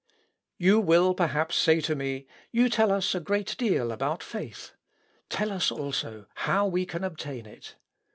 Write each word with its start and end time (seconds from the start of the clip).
"You 0.57 0.79
will 0.79 1.13
perhaps 1.13 1.55
say 1.57 1.79
to 1.81 1.93
me, 1.95 2.25
You 2.51 2.69
tell 2.69 2.91
us 2.91 3.13
a 3.13 3.19
great 3.19 3.55
deal 3.59 3.91
about 3.91 4.23
faith. 4.23 4.71
Tell 5.29 5.51
us, 5.51 5.69
also, 5.71 6.25
how 6.33 6.65
we 6.65 6.87
can 6.87 7.03
obtain 7.03 7.45
it. 7.45 7.75